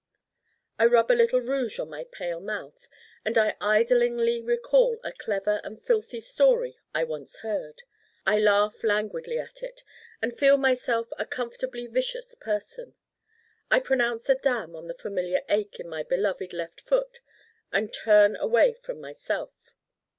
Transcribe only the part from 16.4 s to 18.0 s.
left foot and